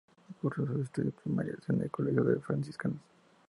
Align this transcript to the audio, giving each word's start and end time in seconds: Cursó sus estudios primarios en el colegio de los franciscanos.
Cursó 0.41 0.65
sus 0.65 0.79
estudios 0.79 1.13
primarios 1.23 1.59
en 1.69 1.79
el 1.79 1.91
colegio 1.91 2.23
de 2.23 2.33
los 2.33 2.43
franciscanos. 2.43 2.97